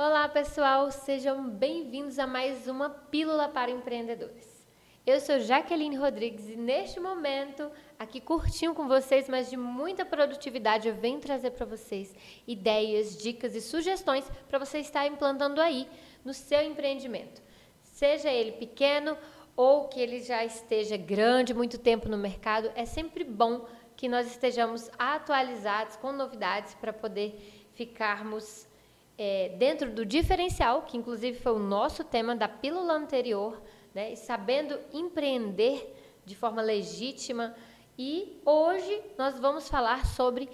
Olá, 0.00 0.28
pessoal, 0.28 0.92
sejam 0.92 1.50
bem-vindos 1.50 2.20
a 2.20 2.26
mais 2.26 2.68
uma 2.68 2.88
Pílula 2.88 3.48
para 3.48 3.68
Empreendedores. 3.68 4.64
Eu 5.04 5.18
sou 5.18 5.40
Jaqueline 5.40 5.96
Rodrigues 5.96 6.48
e 6.48 6.54
neste 6.54 7.00
momento, 7.00 7.68
aqui 7.98 8.20
curtinho 8.20 8.76
com 8.76 8.86
vocês, 8.86 9.28
mas 9.28 9.50
de 9.50 9.56
muita 9.56 10.04
produtividade, 10.04 10.86
eu 10.86 10.94
venho 10.94 11.18
trazer 11.18 11.50
para 11.50 11.66
vocês 11.66 12.14
ideias, 12.46 13.18
dicas 13.18 13.56
e 13.56 13.60
sugestões 13.60 14.24
para 14.48 14.60
você 14.60 14.78
estar 14.78 15.04
implantando 15.04 15.60
aí 15.60 15.88
no 16.24 16.32
seu 16.32 16.62
empreendimento. 16.62 17.42
Seja 17.82 18.30
ele 18.30 18.52
pequeno 18.52 19.18
ou 19.56 19.88
que 19.88 19.98
ele 19.98 20.20
já 20.20 20.44
esteja 20.44 20.96
grande, 20.96 21.52
muito 21.52 21.76
tempo 21.76 22.08
no 22.08 22.16
mercado, 22.16 22.70
é 22.76 22.84
sempre 22.84 23.24
bom 23.24 23.66
que 23.96 24.08
nós 24.08 24.28
estejamos 24.28 24.88
atualizados 24.96 25.96
com 25.96 26.12
novidades 26.12 26.72
para 26.76 26.92
poder 26.92 27.68
ficarmos 27.74 28.68
é, 29.18 29.48
dentro 29.58 29.90
do 29.90 30.06
diferencial, 30.06 30.82
que 30.82 30.96
inclusive 30.96 31.38
foi 31.40 31.52
o 31.52 31.58
nosso 31.58 32.04
tema 32.04 32.36
da 32.36 32.48
pílula 32.48 32.94
anterior, 32.94 33.60
né, 33.92 34.14
sabendo 34.14 34.78
empreender 34.92 35.92
de 36.24 36.36
forma 36.36 36.62
legítima. 36.62 37.54
E 37.98 38.40
hoje 38.46 39.02
nós 39.18 39.38
vamos 39.40 39.68
falar 39.68 40.06
sobre 40.06 40.48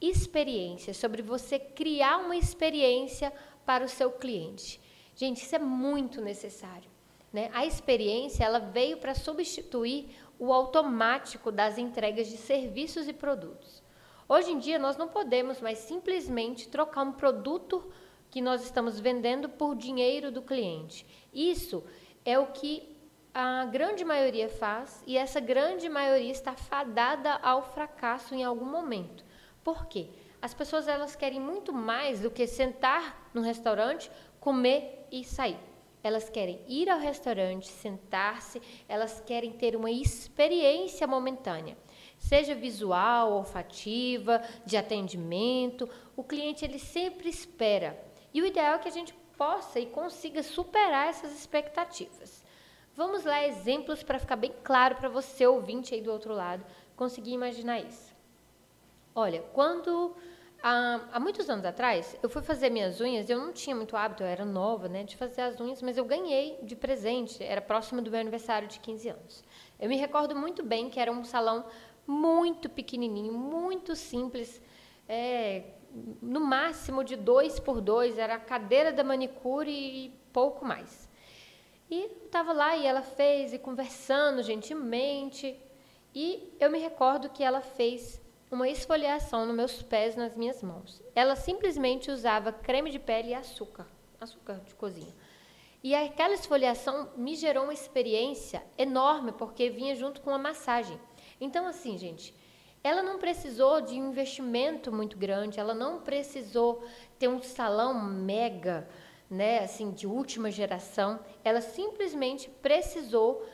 experiência, 0.00 0.94
sobre 0.94 1.20
você 1.20 1.58
criar 1.58 2.18
uma 2.18 2.36
experiência 2.36 3.32
para 3.64 3.84
o 3.84 3.88
seu 3.88 4.12
cliente. 4.12 4.80
Gente, 5.16 5.42
isso 5.42 5.56
é 5.56 5.58
muito 5.58 6.20
necessário. 6.20 6.88
Né? 7.32 7.50
A 7.52 7.66
experiência 7.66 8.44
ela 8.44 8.60
veio 8.60 8.98
para 8.98 9.14
substituir 9.14 10.10
o 10.38 10.52
automático 10.52 11.50
das 11.50 11.78
entregas 11.78 12.28
de 12.28 12.36
serviços 12.36 13.08
e 13.08 13.12
produtos. 13.12 13.82
Hoje 14.28 14.50
em 14.50 14.58
dia, 14.58 14.76
nós 14.76 14.96
não 14.96 15.06
podemos 15.06 15.60
mais 15.60 15.78
simplesmente 15.78 16.68
trocar 16.68 17.02
um 17.02 17.12
produto 17.12 17.92
que 18.28 18.40
nós 18.40 18.64
estamos 18.64 18.98
vendendo 18.98 19.48
por 19.48 19.76
dinheiro 19.76 20.32
do 20.32 20.42
cliente. 20.42 21.06
Isso 21.32 21.84
é 22.24 22.36
o 22.36 22.48
que 22.48 22.96
a 23.32 23.66
grande 23.66 24.04
maioria 24.04 24.48
faz 24.48 25.00
e 25.06 25.16
essa 25.16 25.38
grande 25.38 25.88
maioria 25.88 26.32
está 26.32 26.54
fadada 26.56 27.34
ao 27.34 27.62
fracasso 27.62 28.34
em 28.34 28.42
algum 28.42 28.64
momento. 28.64 29.24
Por 29.62 29.86
quê? 29.86 30.08
As 30.42 30.52
pessoas 30.52 30.88
elas 30.88 31.14
querem 31.14 31.38
muito 31.38 31.72
mais 31.72 32.20
do 32.20 32.30
que 32.30 32.48
sentar 32.48 33.30
no 33.32 33.42
restaurante, 33.42 34.10
comer 34.40 35.06
e 35.12 35.22
sair. 35.22 35.58
Elas 36.06 36.28
querem 36.28 36.60
ir 36.68 36.88
ao 36.88 36.98
restaurante, 36.98 37.66
sentar-se, 37.66 38.62
elas 38.88 39.20
querem 39.20 39.52
ter 39.52 39.74
uma 39.74 39.90
experiência 39.90 41.06
momentânea 41.06 41.76
seja 42.18 42.54
visual, 42.54 43.32
olfativa, 43.32 44.42
de 44.64 44.76
atendimento. 44.76 45.88
O 46.16 46.24
cliente 46.24 46.64
ele 46.64 46.78
sempre 46.78 47.28
espera. 47.28 47.98
E 48.32 48.42
o 48.42 48.46
ideal 48.46 48.74
é 48.74 48.78
que 48.78 48.88
a 48.88 48.92
gente 48.92 49.14
possa 49.36 49.78
e 49.78 49.86
consiga 49.86 50.42
superar 50.42 51.08
essas 51.08 51.32
expectativas. 51.32 52.44
Vamos 52.94 53.24
lá 53.24 53.46
exemplos 53.46 54.02
para 54.02 54.18
ficar 54.18 54.36
bem 54.36 54.52
claro 54.64 54.96
para 54.96 55.08
você 55.08 55.46
ouvinte 55.46 55.94
aí 55.94 56.00
do 56.00 56.10
outro 56.10 56.32
lado 56.32 56.64
conseguir 56.96 57.32
imaginar 57.32 57.80
isso. 57.80 58.14
Olha, 59.14 59.42
quando 59.52 60.16
há, 60.96 61.16
há, 61.16 61.20
muitos 61.20 61.48
anos 61.48 61.64
atrás 61.64 62.16
eu 62.22 62.28
fui 62.28 62.42
fazer 62.42 62.70
minhas 62.70 63.00
unhas, 63.00 63.28
eu 63.28 63.38
não 63.38 63.52
tinha 63.52 63.74
muito 63.74 63.96
hábito, 63.96 64.22
eu 64.22 64.26
era 64.26 64.44
nova, 64.44 64.88
né, 64.88 65.04
de 65.04 65.16
fazer 65.16 65.42
as 65.42 65.60
unhas, 65.60 65.80
mas 65.82 65.96
eu 65.96 66.04
ganhei 66.04 66.58
de 66.62 66.74
presente, 66.74 67.42
era 67.42 67.60
próximo 67.60 68.02
do 68.02 68.10
meu 68.10 68.20
aniversário 68.20 68.68
de 68.68 68.80
15 68.80 69.08
anos. 69.08 69.44
Eu 69.78 69.88
me 69.88 69.96
recordo 69.96 70.34
muito 70.34 70.62
bem 70.62 70.90
que 70.90 70.98
era 70.98 71.12
um 71.12 71.24
salão 71.24 71.66
muito 72.06 72.68
pequenininho, 72.68 73.32
muito 73.32 73.94
simples, 73.94 74.60
é, 75.08 75.74
no 76.20 76.40
máximo 76.40 77.02
de 77.04 77.16
dois 77.16 77.58
por 77.58 77.80
dois, 77.80 78.18
era 78.18 78.34
a 78.34 78.40
cadeira 78.40 78.92
da 78.92 79.04
manicure 79.04 79.70
e 79.70 80.10
pouco 80.32 80.64
mais. 80.64 81.08
E 81.90 82.10
estava 82.24 82.52
lá 82.52 82.76
e 82.76 82.84
ela 82.86 83.02
fez, 83.02 83.52
e 83.52 83.58
conversando 83.58 84.42
gentilmente, 84.42 85.58
e 86.14 86.56
eu 86.58 86.70
me 86.70 86.78
recordo 86.78 87.30
que 87.30 87.42
ela 87.44 87.60
fez 87.60 88.20
uma 88.56 88.70
esfoliação 88.70 89.44
nos 89.44 89.54
meus 89.54 89.82
pés, 89.82 90.16
nas 90.16 90.34
minhas 90.34 90.62
mãos. 90.62 91.02
Ela 91.14 91.36
simplesmente 91.36 92.10
usava 92.10 92.50
creme 92.50 92.90
de 92.90 92.98
pele 92.98 93.28
e 93.28 93.34
açúcar, 93.34 93.86
açúcar 94.18 94.60
de 94.64 94.74
cozinha. 94.74 95.14
E 95.84 95.94
aquela 95.94 96.32
esfoliação 96.32 97.10
me 97.16 97.36
gerou 97.36 97.64
uma 97.64 97.74
experiência 97.74 98.64
enorme, 98.78 99.32
porque 99.32 99.68
vinha 99.68 99.94
junto 99.94 100.22
com 100.22 100.30
a 100.30 100.38
massagem. 100.38 100.98
Então, 101.38 101.66
assim, 101.66 101.98
gente, 101.98 102.34
ela 102.82 103.02
não 103.02 103.18
precisou 103.18 103.82
de 103.82 104.00
um 104.00 104.08
investimento 104.08 104.90
muito 104.90 105.18
grande, 105.18 105.60
ela 105.60 105.74
não 105.74 106.00
precisou 106.00 106.82
ter 107.18 107.28
um 107.28 107.42
salão 107.42 108.02
mega, 108.02 108.88
né, 109.28 109.58
assim, 109.58 109.90
de 109.90 110.06
última 110.06 110.50
geração. 110.50 111.20
Ela 111.44 111.60
simplesmente 111.60 112.48
precisou 112.48 113.46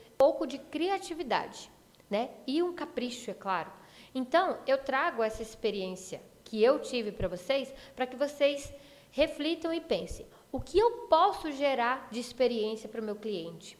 um 0.00 0.10
pouco 0.16 0.46
de 0.46 0.58
criatividade, 0.58 1.70
né? 2.10 2.30
E 2.46 2.62
um 2.62 2.74
capricho, 2.74 3.30
é 3.30 3.34
claro. 3.34 3.70
Então, 4.14 4.58
eu 4.66 4.78
trago 4.78 5.22
essa 5.22 5.42
experiência 5.42 6.22
que 6.44 6.62
eu 6.62 6.80
tive 6.80 7.12
para 7.12 7.28
vocês, 7.28 7.72
para 7.94 8.06
que 8.06 8.16
vocês 8.16 8.72
reflitam 9.10 9.72
e 9.72 9.80
pensem: 9.80 10.26
o 10.50 10.60
que 10.60 10.78
eu 10.78 11.06
posso 11.08 11.52
gerar 11.52 12.08
de 12.10 12.20
experiência 12.20 12.88
para 12.88 13.00
o 13.00 13.04
meu 13.04 13.16
cliente? 13.16 13.78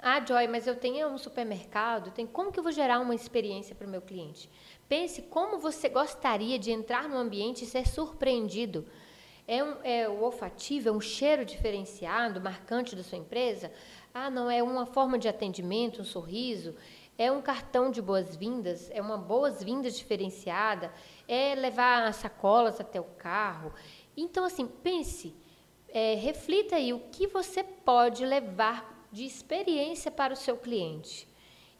Ah, 0.00 0.24
Joy, 0.24 0.46
mas 0.46 0.66
eu 0.66 0.76
tenho 0.76 1.08
um 1.08 1.18
supermercado, 1.18 2.12
tem 2.12 2.24
como 2.24 2.52
que 2.52 2.58
eu 2.60 2.62
vou 2.62 2.70
gerar 2.70 3.00
uma 3.00 3.16
experiência 3.16 3.74
para 3.74 3.86
o 3.86 3.90
meu 3.90 4.00
cliente? 4.00 4.48
Pense 4.88 5.22
como 5.22 5.58
você 5.58 5.88
gostaria 5.88 6.56
de 6.56 6.70
entrar 6.70 7.08
no 7.08 7.16
ambiente 7.16 7.64
e 7.64 7.66
ser 7.66 7.86
surpreendido. 7.88 8.86
É, 9.46 9.64
um, 9.64 9.76
é 9.82 10.08
o 10.08 10.22
olfativo, 10.22 10.88
é 10.88 10.92
um 10.92 11.00
cheiro 11.00 11.44
diferenciado, 11.44 12.40
marcante 12.40 12.94
da 12.94 13.02
sua 13.02 13.18
empresa? 13.18 13.72
Ah, 14.14 14.30
não, 14.30 14.48
é 14.48 14.62
uma 14.62 14.86
forma 14.86 15.18
de 15.18 15.26
atendimento, 15.26 16.02
um 16.02 16.04
sorriso? 16.04 16.76
É 17.18 17.32
um 17.32 17.42
cartão 17.42 17.90
de 17.90 18.00
boas-vindas? 18.00 18.88
É 18.92 19.02
uma 19.02 19.18
boas-vindas 19.18 19.98
diferenciada? 19.98 20.94
É 21.26 21.52
levar 21.56 22.14
sacolas 22.14 22.80
até 22.80 23.00
o 23.00 23.04
carro? 23.18 23.72
Então, 24.16 24.44
assim, 24.44 24.68
pense, 24.68 25.34
é, 25.88 26.14
reflita 26.14 26.76
aí 26.76 26.92
o 26.92 27.00
que 27.10 27.26
você 27.26 27.64
pode 27.64 28.24
levar 28.24 29.08
de 29.10 29.24
experiência 29.24 30.12
para 30.12 30.32
o 30.32 30.36
seu 30.36 30.56
cliente. 30.56 31.26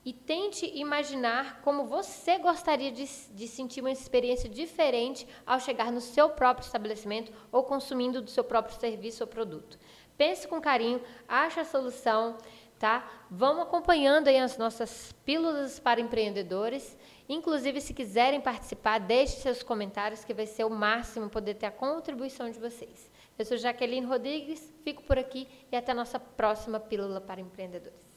E 0.05 0.13
tente 0.13 0.67
imaginar 0.75 1.61
como 1.63 1.85
você 1.85 2.39
gostaria 2.39 2.91
de, 2.91 3.05
de, 3.05 3.47
sentir 3.47 3.81
uma 3.81 3.93
experiência 3.93 4.49
diferente 4.49 5.29
ao 5.47 5.61
chegar 5.61 5.93
no 5.93 6.01
seu 6.01 6.31
próprio 6.31 6.65
estabelecimento 6.65 7.33
ou 7.53 7.63
consumindo 7.63 8.21
do 8.21 8.31
seu 8.31 8.43
próprio 8.43 8.79
serviço 8.81 9.23
ou 9.23 9.29
produto. 9.29 9.79
Pense 10.17 10.49
com 10.49 10.61
carinho, 10.61 11.01
ache 11.29 11.61
a 11.61 11.65
solução, 11.65 12.39
tá? 12.79 13.09
Vamos 13.31 13.63
acompanhando 13.63 14.29
aí 14.29 14.39
as 14.39 14.57
nossas 14.57 15.13
pílulas 15.25 15.79
para 15.79 16.01
empreendedores. 16.01 16.97
Inclusive, 17.29 17.81
se 17.81 17.93
quiserem 17.93 18.41
participar, 18.41 18.99
deixe 18.99 19.37
seus 19.37 19.63
comentários, 19.63 20.25
que 20.25 20.33
vai 20.33 20.47
ser 20.47 20.65
o 20.65 20.71
máximo 20.71 21.29
poder 21.29 21.55
ter 21.55 21.67
a 21.67 21.71
contribuição 21.71 22.51
de 22.51 22.59
vocês. 22.59 23.11
Eu 23.39 23.45
sou 23.45 23.57
Jaqueline 23.57 24.07
Rodrigues, 24.07 24.73
fico 24.83 25.03
por 25.03 25.19
aqui 25.19 25.47
e 25.71 25.77
até 25.77 25.93
a 25.93 25.95
nossa 25.95 26.19
próxima 26.19 26.81
Pílula 26.81 27.21
para 27.21 27.41
Empreendedores. 27.41 28.08